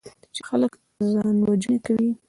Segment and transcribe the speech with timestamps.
[0.35, 0.71] چې خلک
[1.11, 2.09] ځانوژنې کوي.